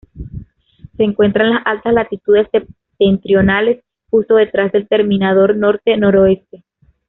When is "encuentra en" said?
1.03-1.51